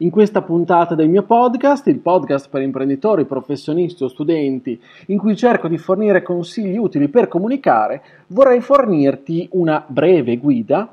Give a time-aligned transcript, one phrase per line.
[0.00, 5.34] In questa puntata del mio podcast, il podcast per imprenditori, professionisti o studenti, in cui
[5.34, 10.88] cerco di fornire consigli utili per comunicare, vorrei fornirti una breve guida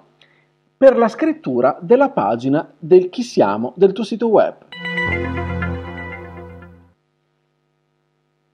[0.76, 4.56] per la scrittura della pagina del chi siamo del tuo sito web.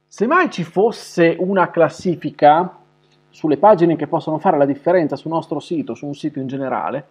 [0.06, 2.78] Se mai ci fosse una classifica
[3.30, 7.06] sulle pagine che possono fare la differenza sul nostro sito, su un sito in generale,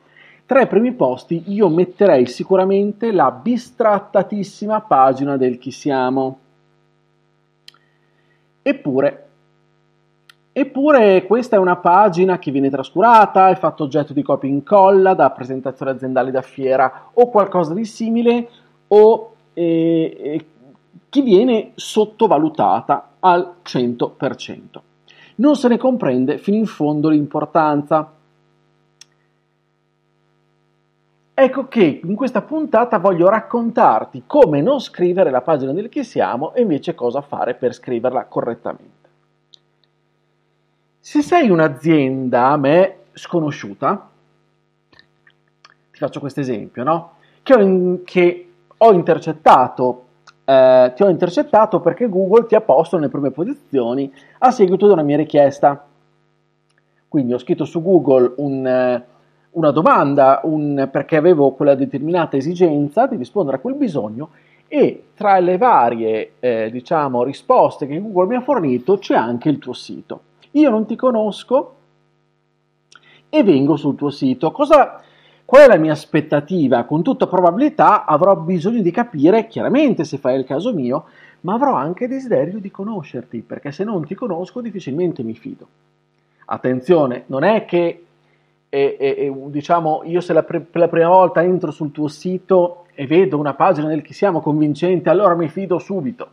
[0.51, 6.39] tra i primi posti io metterei sicuramente la bistrattatissima pagina del chi siamo.
[8.61, 9.29] Eppure,
[10.51, 15.15] eppure questa è una pagina che viene trascurata, è fatto oggetto di copia e incolla
[15.15, 18.49] da presentazioni aziendali da fiera o qualcosa di simile
[18.89, 20.47] o eh, eh,
[21.09, 24.59] che viene sottovalutata al 100%.
[25.37, 28.15] Non se ne comprende fino in fondo l'importanza.
[31.43, 36.53] Ecco che in questa puntata voglio raccontarti come non scrivere la pagina del chi siamo
[36.53, 39.09] e invece cosa fare per scriverla correttamente.
[40.99, 44.11] Se sei un'azienda a me sconosciuta,
[44.91, 47.13] ti faccio questo esempio, no?
[47.43, 50.05] Che ho, in, che ho intercettato,
[50.45, 54.93] eh, ti ho intercettato perché Google ti ha posto nelle prime posizioni a seguito di
[54.93, 55.87] una mia richiesta.
[57.09, 59.10] Quindi ho scritto su Google un, eh,
[59.53, 64.31] una domanda un, perché avevo quella determinata esigenza di rispondere a quel bisogno
[64.69, 69.59] e tra le varie eh, diciamo, risposte che Google mi ha fornito c'è anche il
[69.59, 70.21] tuo sito.
[70.53, 71.75] Io non ti conosco
[73.29, 74.53] e vengo sul tuo sito.
[74.53, 75.01] Cosa,
[75.45, 76.85] qual è la mia aspettativa?
[76.85, 81.07] Con tutta probabilità avrò bisogno di capire, chiaramente se fai il caso mio,
[81.41, 85.67] ma avrò anche desiderio di conoscerti, perché se non ti conosco difficilmente mi fido.
[86.47, 88.05] Attenzione, non è che
[88.73, 92.07] e, e, e diciamo io se la pre- per la prima volta entro sul tuo
[92.07, 96.29] sito e vedo una pagina nel che siamo convincenti, allora mi fido subito.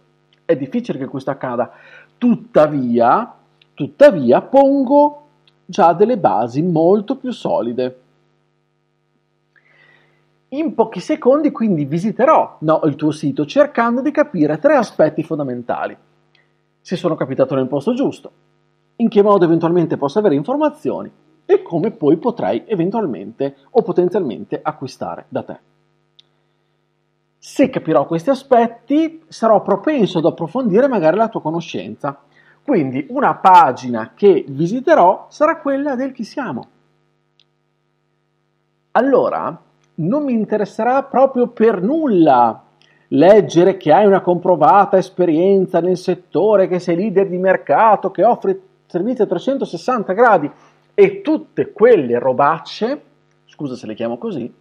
[0.45, 1.71] È difficile che questo accada.
[2.17, 3.33] Tuttavia,
[3.73, 5.21] tuttavia pongo
[5.65, 7.99] già delle basi molto più solide.
[10.49, 15.95] In pochi secondi quindi visiterò no, il tuo sito cercando di capire tre aspetti fondamentali.
[16.79, 18.31] Se sono capitato nel posto giusto,
[18.97, 21.11] in che modo eventualmente posso avere informazioni
[21.49, 25.59] e come poi potrai eventualmente o potenzialmente acquistare da te.
[27.39, 32.19] Se capirò questi aspetti, sarò propenso ad approfondire magari la tua conoscenza.
[32.61, 36.67] Quindi una pagina che visiterò sarà quella del chi siamo.
[38.91, 39.57] Allora,
[39.95, 42.63] non mi interesserà proprio per nulla
[43.09, 48.59] leggere che hai una comprovata esperienza nel settore, che sei leader di mercato, che offri
[48.87, 50.51] servizi a 360 gradi
[50.99, 53.01] e tutte quelle robacce,
[53.45, 54.51] scusa se le chiamo così,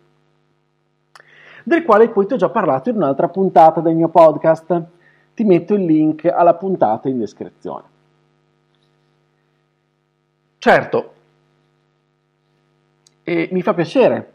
[1.65, 4.85] del quale poi ti ho già parlato in un'altra puntata del mio podcast.
[5.33, 7.85] Ti metto il link alla puntata in descrizione.
[10.59, 11.13] Certo,
[13.23, 14.33] e mi fa piacere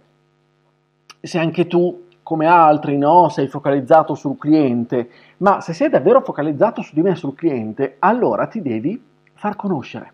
[1.21, 5.07] se anche tu, come altri, no, sei focalizzato sul cliente,
[5.37, 8.99] ma se sei davvero focalizzato su di me, sul cliente, allora ti devi
[9.35, 10.13] far conoscere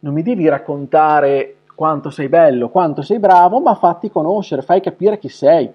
[0.00, 5.18] non mi devi raccontare quanto sei bello, quanto sei bravo, ma fatti conoscere, fai capire
[5.18, 5.70] chi sei.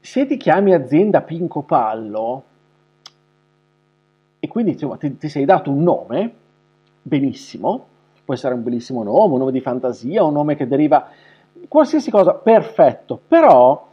[0.00, 2.44] Se ti chiami azienda Pinco Pallo
[4.38, 6.34] e quindi insomma, ti, ti sei dato un nome,
[7.02, 7.86] benissimo,
[8.24, 11.08] può essere un bellissimo nome, un nome di fantasia, un nome che deriva
[11.68, 13.90] qualsiasi cosa, perfetto, però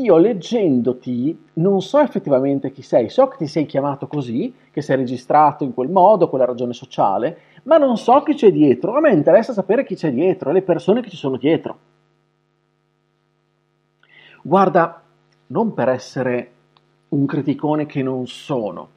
[0.00, 4.96] io leggendoti non so effettivamente chi sei, so che ti sei chiamato così, che sei
[4.96, 8.94] registrato in quel modo, quella ragione sociale, ma non so chi c'è dietro.
[8.94, 11.78] A me interessa sapere chi c'è dietro, le persone che ci sono dietro.
[14.42, 15.02] Guarda,
[15.48, 16.52] non per essere
[17.08, 18.88] un criticone che non sono.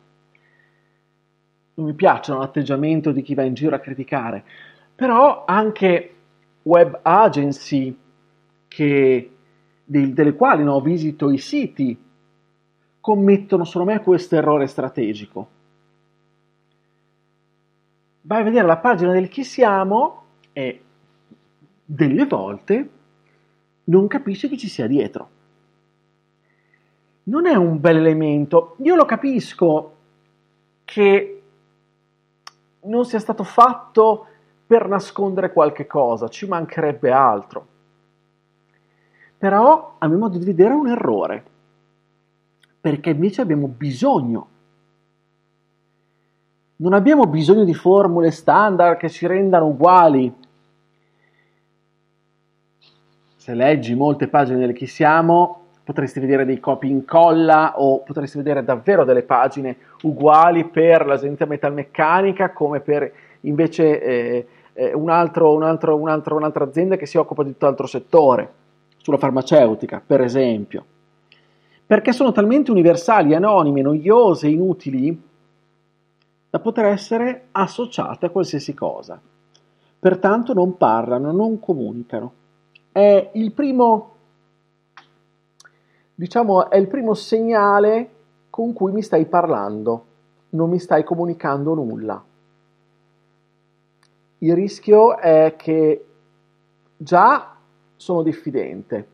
[1.73, 4.43] Non mi piace l'atteggiamento di chi va in giro a criticare,
[4.93, 6.15] però anche
[6.63, 7.97] web agency
[8.67, 9.31] che
[9.91, 12.01] di, delle quali no, visito i siti,
[13.01, 15.49] commettono secondo me questo errore strategico.
[18.21, 20.23] Vai a vedere la pagina del chi siamo
[20.53, 20.81] e
[21.83, 22.89] delle volte
[23.85, 25.29] non capisce chi ci sia dietro.
[27.23, 28.77] Non è un bel elemento.
[28.83, 29.95] Io lo capisco
[30.85, 31.41] che
[32.83, 34.27] non sia stato fatto
[34.65, 37.70] per nascondere qualche cosa, ci mancherebbe altro.
[39.41, 41.43] Però, a mio modo di vedere, è un errore,
[42.79, 44.47] perché invece abbiamo bisogno.
[46.75, 50.31] Non abbiamo bisogno di formule standard che ci rendano uguali.
[53.35, 58.63] Se leggi molte pagine del Chi siamo, potresti vedere dei copy incolla o potresti vedere
[58.63, 63.11] davvero delle pagine uguali per l'azienda metalmeccanica come per
[63.41, 67.53] invece eh, eh, un altro, un altro, un altro, un'altra azienda che si occupa di
[67.53, 68.60] tutt'altro settore,
[69.01, 70.85] sulla farmaceutica, per esempio.
[71.85, 75.29] Perché sono talmente universali, anonime, noiose, inutili,
[76.49, 79.19] da poter essere associate a qualsiasi cosa.
[79.99, 82.33] Pertanto non parlano, non comunicano.
[82.91, 84.15] È il primo,
[86.15, 88.09] diciamo, è il primo segnale
[88.49, 90.05] con cui mi stai parlando,
[90.49, 92.23] non mi stai comunicando nulla.
[94.39, 96.05] Il rischio è che
[96.97, 97.55] già
[98.01, 99.07] sono diffidente.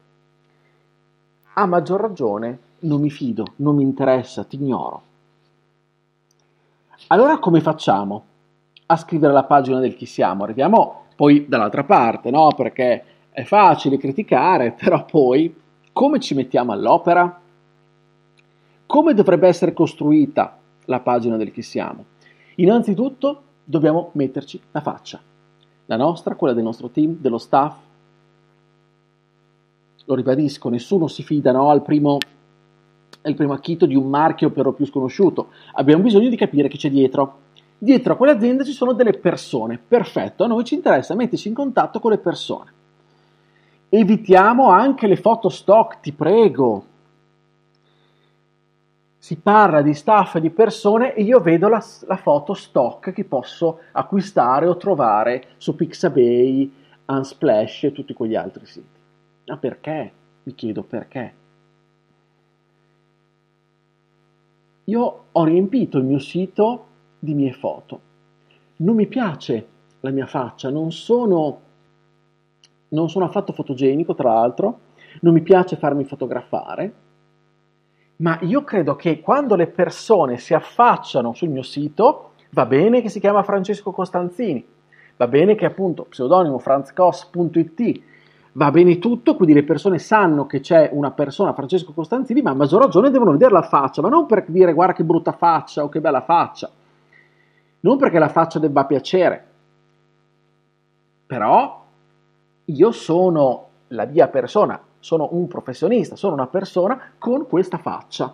[1.55, 5.01] A maggior ragione non mi fido, non mi interessa, ti ignoro.
[7.07, 8.23] Allora come facciamo
[8.85, 10.45] a scrivere la pagina del chi siamo?
[10.45, 12.47] Arriviamo poi dall'altra parte, no?
[12.55, 15.53] Perché è facile criticare, però poi
[15.91, 17.41] come ci mettiamo all'opera?
[18.85, 22.05] Come dovrebbe essere costruita la pagina del chi siamo?
[22.55, 25.19] Innanzitutto dobbiamo metterci la faccia,
[25.87, 27.86] la nostra, quella del nostro team, dello staff.
[30.07, 32.17] Lo ribadisco, nessuno si fida no, al primo,
[33.23, 35.49] al primo acchito di un marchio per lo più sconosciuto.
[35.73, 37.39] Abbiamo bisogno di capire chi c'è dietro.
[37.77, 41.99] Dietro a quell'azienda ci sono delle persone, perfetto, a noi ci interessa metterci in contatto
[41.99, 42.71] con le persone.
[43.89, 46.85] Evitiamo anche le foto stock, ti prego,
[49.27, 53.25] si parla di staff e di persone e io vedo la, la, foto stock che
[53.25, 56.73] posso acquistare o trovare su Pixabay,
[57.07, 58.96] Unsplash e tutti quegli altri siti.
[59.47, 60.11] Ma perché?
[60.43, 61.33] Mi chiedo perché.
[64.85, 66.85] Io ho riempito il mio sito
[67.19, 67.99] di mie foto.
[68.77, 69.67] Non mi piace
[70.01, 71.59] la mia faccia, non sono,
[72.89, 74.79] non sono affatto fotogenico, tra l'altro,
[75.21, 77.05] non mi piace farmi fotografare
[78.17, 83.09] ma io credo che quando le persone si affacciano sul mio sito, va bene che
[83.09, 84.65] si chiama Francesco Costanzini,
[85.17, 88.01] va bene che appunto pseudonimo franzcos.it,
[88.57, 92.55] va bene tutto, quindi le persone sanno che c'è una persona, Francesco Costanzini, ma a
[92.55, 95.89] maggior ragione devono vedere la faccia, ma non per dire guarda che brutta faccia o
[95.89, 96.69] che bella faccia,
[97.81, 99.45] non perché la faccia debba piacere,
[101.27, 101.85] però
[102.65, 108.33] io sono la mia persona, sono un professionista, sono una persona con questa faccia.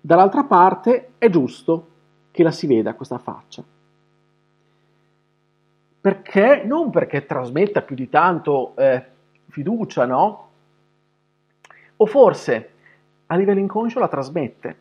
[0.00, 1.86] Dall'altra parte è giusto
[2.32, 3.62] che la si veda questa faccia.
[6.00, 6.64] Perché?
[6.64, 9.11] Non perché trasmetta più di tanto eh,
[9.52, 10.48] fiducia, no?
[11.96, 12.70] O forse
[13.26, 14.76] a livello inconscio la trasmette.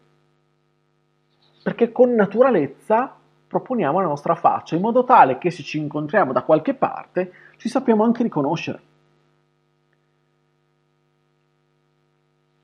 [1.62, 3.15] Perché con naturalezza
[3.47, 7.68] proponiamo la nostra faccia in modo tale che se ci incontriamo da qualche parte ci
[7.68, 8.81] sappiamo anche riconoscere.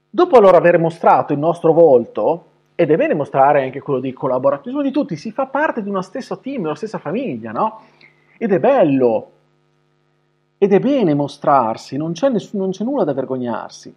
[0.09, 4.81] Dopo allora aver mostrato il nostro volto, ed è bene mostrare anche quello di collaborazione
[4.81, 7.81] di tutti, si fa parte di uno stesso team, una stessa famiglia, no?
[8.37, 9.31] Ed è bello,
[10.57, 13.93] ed è bene mostrarsi, non c'è, nessun, non c'è nulla da vergognarsi.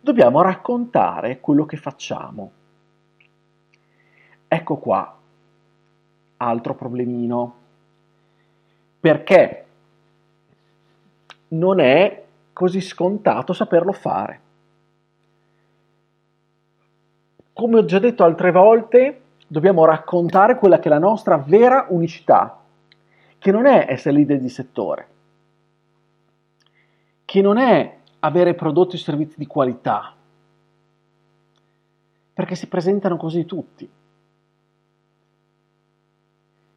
[0.00, 2.50] Dobbiamo raccontare quello che facciamo.
[4.46, 5.16] Ecco qua,
[6.36, 7.54] altro problemino.
[9.00, 9.66] Perché
[11.48, 14.40] non è così scontato saperlo fare.
[17.58, 22.56] come ho già detto altre volte, dobbiamo raccontare quella che è la nostra vera unicità,
[23.36, 25.08] che non è essere leader di settore,
[27.28, 30.14] che non è avere prodotti e servizi di qualità,
[32.32, 33.86] perché si presentano così tutti.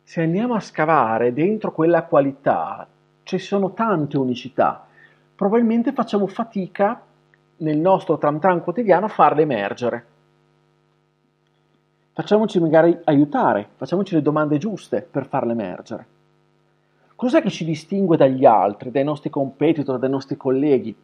[0.03, 2.86] Se andiamo a scavare dentro quella qualità,
[3.24, 4.86] ci sono tante unicità,
[5.34, 7.01] probabilmente facciamo fatica
[7.60, 10.05] nel nostro tram tram quotidiano a farle emergere
[12.13, 16.05] facciamoci magari aiutare, facciamoci le domande giuste per farle emergere.
[17.22, 20.96] Cos'è che ci distingue dagli altri, dai nostri competitor, dai nostri colleghi?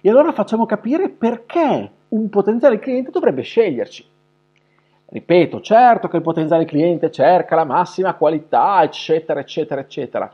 [0.00, 4.06] E allora facciamo capire perché un potenziale cliente dovrebbe sceglierci.
[5.06, 10.32] Ripeto, certo che il potenziale cliente cerca la massima qualità, eccetera, eccetera, eccetera,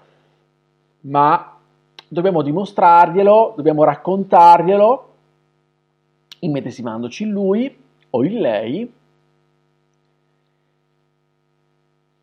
[1.01, 1.57] ma
[2.07, 5.15] dobbiamo dimostrarglielo, dobbiamo raccontarglielo,
[6.41, 8.93] immedesimandoci in lui o in lei,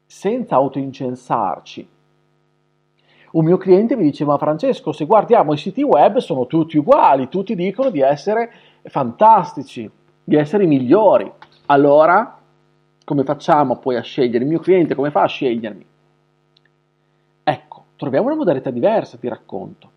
[0.06, 1.98] senza autoincensarci.
[3.31, 7.53] Un mio cliente mi diceva, Francesco, se guardiamo i siti web sono tutti uguali, tutti
[7.53, 8.51] dicono di essere
[8.83, 9.89] fantastici,
[10.24, 11.31] di essere i migliori.
[11.67, 12.39] Allora,
[13.03, 14.43] come facciamo poi a scegliere?
[14.43, 15.86] Il mio cliente come fa a scegliermi?
[17.43, 19.91] Ecco, troviamo una modalità diversa di racconto.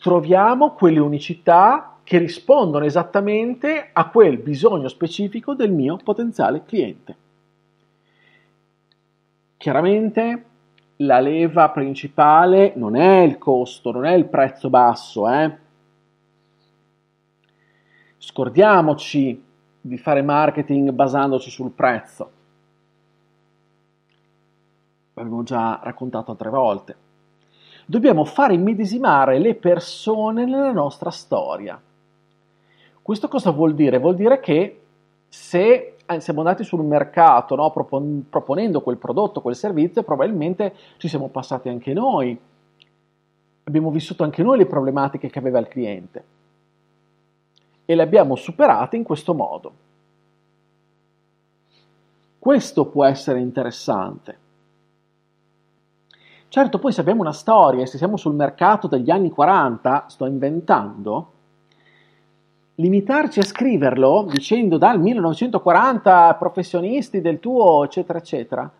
[0.00, 7.16] Troviamo quelle unicità che rispondono esattamente a quel bisogno specifico del mio potenziale cliente.
[9.56, 10.44] Chiaramente
[10.96, 15.58] la leva principale non è il costo, non è il prezzo basso, eh?
[18.18, 19.42] Scordiamoci
[19.80, 22.30] di fare marketing basandoci sul prezzo.
[25.14, 26.96] L'abbiamo già raccontato altre volte.
[27.86, 31.80] Dobbiamo fare immedesimare le persone nella nostra storia.
[33.02, 33.98] Questo cosa vuol dire?
[33.98, 34.80] Vuol dire che
[35.28, 41.28] se siamo andati sul mercato no, propon- proponendo quel prodotto, quel servizio, probabilmente ci siamo
[41.28, 42.38] passati anche noi,
[43.64, 46.24] abbiamo vissuto anche noi le problematiche che aveva il cliente
[47.84, 49.72] e le abbiamo superate in questo modo.
[52.38, 54.38] Questo può essere interessante.
[56.48, 60.26] Certo, poi se abbiamo una storia e se siamo sul mercato degli anni 40, sto
[60.26, 61.32] inventando,
[62.76, 68.72] limitarci a scriverlo dicendo dal 1940 professionisti del tuo eccetera eccetera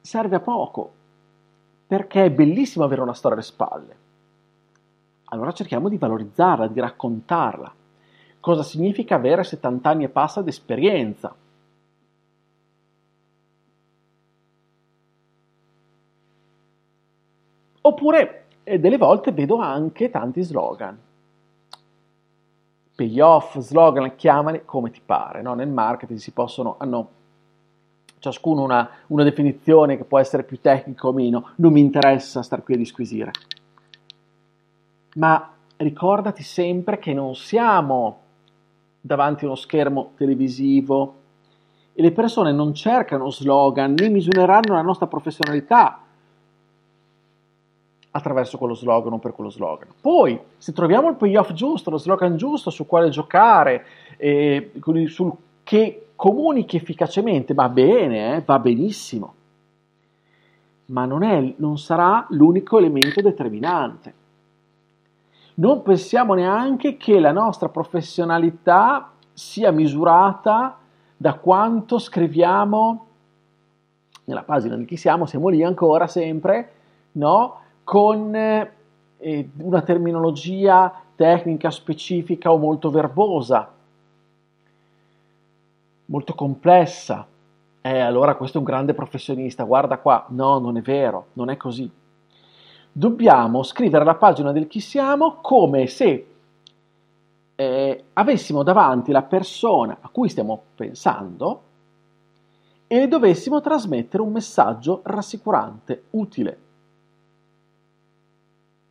[0.00, 0.92] serve a poco
[1.86, 3.96] perché è bellissimo avere una storia alle spalle.
[5.24, 7.70] Allora cerchiamo di valorizzarla di raccontarla.
[8.40, 11.34] Cosa significa avere 70 anni e passa di esperienza?
[17.82, 20.98] Oppure eh, delle volte vedo anche tanti slogan
[22.94, 25.42] payoff, slogan, chiamali come ti pare.
[25.42, 25.54] No?
[25.54, 27.08] Nel marketing si possono, hanno
[28.18, 32.62] ciascuno una, una definizione che può essere più tecnica o meno, non mi interessa star
[32.62, 33.32] qui a disquisire.
[35.14, 38.20] Ma ricordati sempre che non siamo
[39.00, 41.14] davanti a uno schermo televisivo
[41.92, 46.01] e le persone non cercano slogan né misureranno la nostra professionalità
[48.12, 49.88] attraverso quello slogan o per quello slogan.
[50.00, 53.84] Poi, se troviamo il payoff giusto, lo slogan giusto su quale giocare,
[54.16, 54.72] eh,
[55.06, 59.34] sul che comunichi efficacemente, va bene, eh, va benissimo,
[60.86, 64.14] ma non, è, non sarà l'unico elemento determinante.
[65.54, 70.78] Non pensiamo neanche che la nostra professionalità sia misurata
[71.16, 73.06] da quanto scriviamo
[74.24, 76.72] nella pagina di chi siamo, siamo lì ancora sempre,
[77.12, 77.60] no?
[77.84, 83.70] Con eh, una terminologia tecnica specifica o molto verbosa,
[86.06, 87.26] molto complessa.
[87.80, 90.26] Eh, allora questo è un grande professionista, guarda qua.
[90.30, 91.90] No, non è vero, non è così.
[92.90, 96.26] Dobbiamo scrivere la pagina del chi siamo come se
[97.54, 101.62] eh, avessimo davanti la persona a cui stiamo pensando
[102.86, 106.58] e dovessimo trasmettere un messaggio rassicurante, utile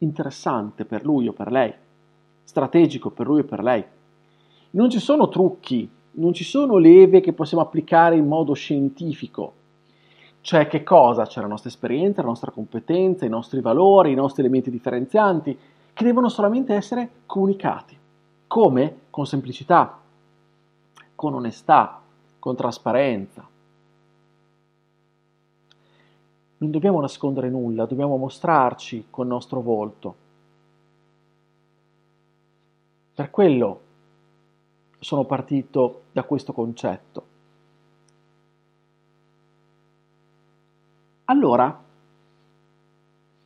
[0.02, 1.74] interessante per lui o per lei,
[2.44, 3.84] strategico per lui o per lei.
[4.72, 9.54] Non ci sono trucchi, non ci sono leve che possiamo applicare in modo scientifico.
[10.42, 11.26] Cioè che cosa?
[11.26, 15.58] C'è la nostra esperienza, la nostra competenza, i nostri valori, i nostri elementi differenzianti,
[15.94, 17.96] che devono solamente essere comunicati.
[18.48, 18.96] Come?
[19.10, 20.00] Con semplicità,
[21.16, 22.02] con onestà,
[22.40, 23.48] con trasparenza.
[26.62, 30.16] Non dobbiamo nascondere nulla, dobbiamo mostrarci col nostro volto.
[33.16, 33.82] Per quello
[35.00, 37.26] sono partito da questo concetto.
[41.26, 41.82] Allora,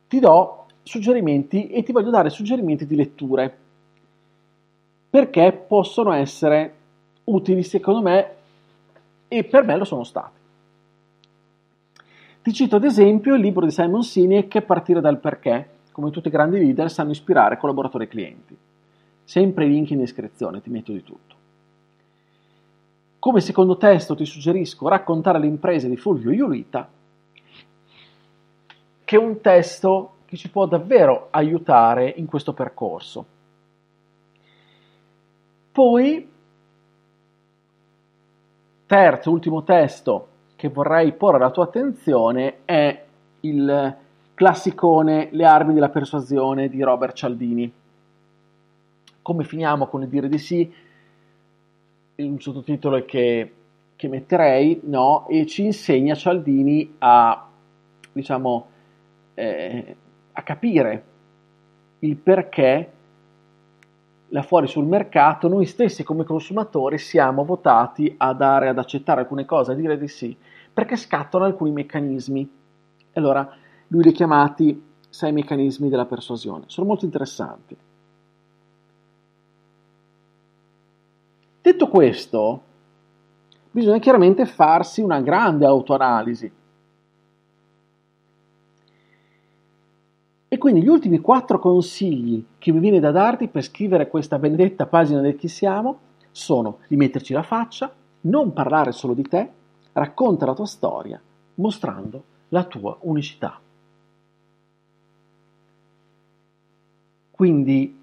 [0.08, 3.58] ti do suggerimenti e ti voglio dare suggerimenti di letture
[5.08, 6.74] perché possono essere
[7.24, 8.34] utili secondo me
[9.28, 10.45] e per me lo sono stati.
[12.46, 16.30] Ti cito ad esempio il libro di Simon Sinek Partire dal perché, come tutti i
[16.30, 18.56] grandi leader sanno ispirare collaboratori e clienti.
[19.24, 21.34] Sempre i link in descrizione, ti metto di tutto.
[23.18, 26.88] Come secondo testo ti suggerisco Raccontare le imprese di Fulvio Iulita,
[29.02, 33.26] che è un testo che ci può davvero aiutare in questo percorso.
[35.72, 36.30] Poi,
[38.86, 43.04] terzo, ultimo testo che vorrei porre alla tua attenzione è
[43.40, 43.96] il
[44.34, 47.72] classicone Le armi della persuasione di Robert Cialdini.
[49.22, 50.72] Come finiamo con il dire di sì?
[52.16, 53.52] Un sottotitolo che,
[53.94, 55.26] che metterei, no?
[55.28, 57.46] E ci insegna Cialdini a,
[58.12, 58.66] diciamo,
[59.34, 59.96] eh,
[60.32, 61.04] a capire
[62.00, 62.92] il perché
[64.28, 69.44] là fuori sul mercato noi stessi come consumatori siamo votati a dare, ad accettare alcune
[69.44, 70.36] cose, a dire di sì,
[70.72, 72.50] perché scattano alcuni meccanismi.
[73.14, 73.48] Allora,
[73.88, 76.64] lui li ha chiamati sei meccanismi della persuasione.
[76.66, 77.76] Sono molto interessanti.
[81.62, 82.62] Detto questo,
[83.70, 86.52] bisogna chiaramente farsi una grande autoanalisi
[90.56, 94.86] E quindi gli ultimi quattro consigli che mi viene da darti per scrivere questa benedetta
[94.86, 95.98] pagina del chi siamo
[96.30, 99.50] sono di metterci la faccia, non parlare solo di te,
[99.92, 101.20] racconta la tua storia
[101.56, 103.60] mostrando la tua unicità.
[107.30, 108.00] Quindi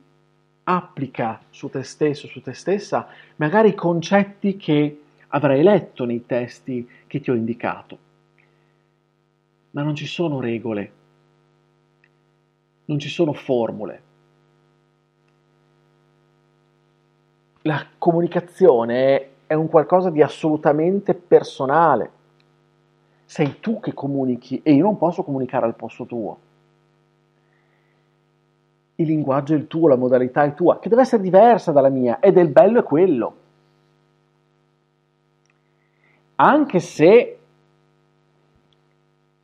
[0.61, 3.07] applica su te stesso, su te stessa,
[3.37, 7.97] magari i concetti che avrai letto nei testi che ti ho indicato.
[9.71, 11.01] Ma non ci sono regole
[12.85, 14.01] non ci sono formule.
[17.61, 22.11] La comunicazione è un qualcosa di assolutamente personale.
[23.25, 26.37] Sei tu che comunichi e io non posso comunicare al posto tuo.
[28.95, 32.19] Il linguaggio è il tuo, la modalità è tua, che deve essere diversa dalla mia
[32.19, 33.35] ed il bello è quello.
[36.35, 37.39] Anche se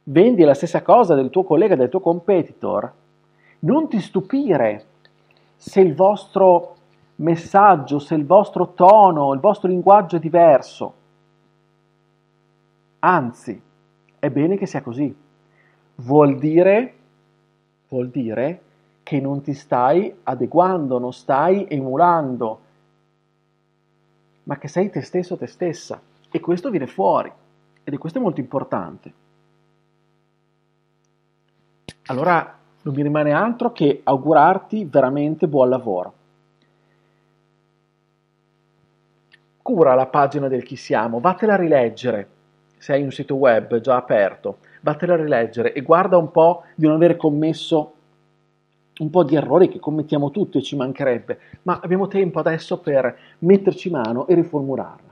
[0.04, 2.94] vendi la stessa cosa del tuo collega, del tuo competitor,
[3.60, 4.86] non ti stupire
[5.56, 6.76] se il vostro
[7.16, 10.94] messaggio, se il vostro tono, il vostro linguaggio è diverso.
[13.00, 13.62] Anzi,
[14.20, 15.14] è bene che sia così.
[15.96, 16.94] Vuol dire,
[17.90, 18.62] vuol dire
[19.04, 22.60] che non ti stai adeguando, non stai emulando,
[24.44, 26.02] ma che sei te stesso, te stessa.
[26.32, 27.32] E questo viene fuori.
[27.84, 29.14] Ed è questo molto importante.
[32.06, 36.14] Allora non mi rimane altro che augurarti veramente buon lavoro.
[39.62, 42.28] Cura la pagina del chi siamo, vattela a rileggere,
[42.78, 46.88] se hai un sito web già aperto, vattela a rileggere e guarda un po' di
[46.88, 47.94] non aver commesso
[49.00, 53.18] un po' di errori che commettiamo tutti e ci mancherebbe, ma abbiamo tempo adesso per
[53.40, 55.08] metterci mano e riformularla.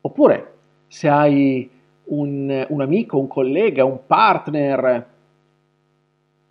[0.00, 0.54] Oppure,
[0.88, 1.70] se hai
[2.04, 5.06] un, un amico, un collega, un partner,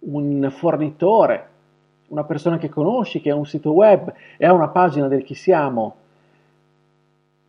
[0.06, 1.50] un fornitore,
[2.08, 5.36] una persona che conosci, che ha un sito web e ha una pagina del chi
[5.36, 6.04] siamo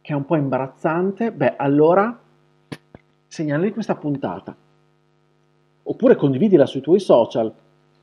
[0.07, 2.17] che è un po' imbarazzante, beh, allora
[3.27, 4.55] segnali questa puntata.
[5.83, 7.53] Oppure condividila sui tuoi social.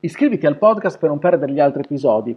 [0.02, 2.36] Iscriviti al podcast per non perdere gli altri episodi.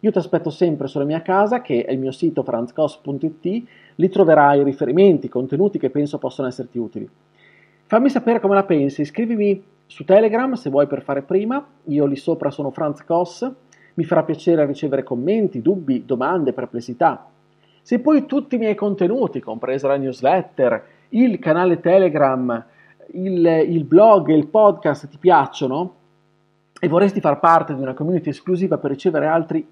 [0.00, 4.64] Io ti aspetto sempre sulla mia casa, che è il mio sito franzcos.it, lì troverai
[4.64, 7.08] riferimenti, contenuti che penso possano esserti utili.
[7.86, 12.16] Fammi sapere come la pensi, iscrivimi su Telegram se vuoi per fare prima, io lì
[12.16, 13.50] sopra sono Franz Koss,
[13.94, 17.28] mi farà piacere ricevere commenti, dubbi, domande, perplessità.
[17.80, 22.64] Se poi tutti i miei contenuti, compresa la newsletter, il canale Telegram,
[23.12, 25.94] il, il blog il podcast ti piacciono
[26.80, 29.66] e vorresti far parte di una community esclusiva per ricevere altri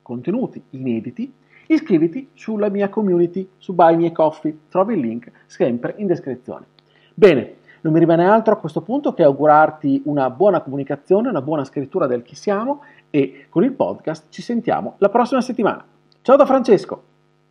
[0.00, 1.32] contenuti inediti,
[1.66, 6.66] iscriviti sulla mia community su Buy Me Coffee, trovi il link sempre in descrizione.
[7.12, 11.62] Bene, non mi rimane altro a questo punto che augurarti una buona comunicazione, una buona
[11.62, 15.84] scrittura del chi siamo e con il podcast ci sentiamo la prossima settimana.
[16.20, 17.15] Ciao da Francesco!